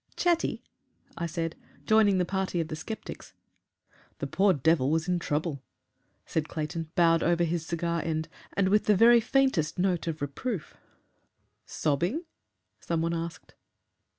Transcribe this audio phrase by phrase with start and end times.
[0.15, 0.63] "Chatty?"
[1.15, 1.55] I said,
[1.85, 3.33] joining the party of the sceptics.
[4.17, 5.61] "The poor devil was in trouble,"
[6.25, 10.75] said Clayton, bowed over his cigar end and with the very faintest note of reproof.
[11.67, 12.23] "Sobbing?"
[12.79, 13.53] some one asked.